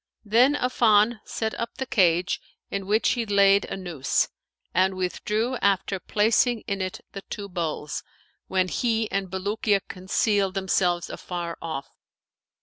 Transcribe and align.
Then 0.25 0.55
Affan 0.55 1.19
set 1.25 1.53
up 1.59 1.75
the 1.77 1.85
cage, 1.85 2.41
in 2.71 2.87
which 2.87 3.09
he 3.09 3.23
laid 3.23 3.65
a 3.65 3.77
noose 3.77 4.29
and 4.73 4.95
withdrew 4.95 5.57
after 5.57 5.99
placing 5.99 6.61
in 6.61 6.81
it 6.81 7.01
the 7.11 7.21
two 7.29 7.47
bowls; 7.47 8.01
when 8.47 8.67
he 8.67 9.11
and 9.11 9.29
Bulukiya 9.29 9.81
concealed 9.87 10.55
themselves 10.55 11.07
afar 11.07 11.55
off. 11.61 11.87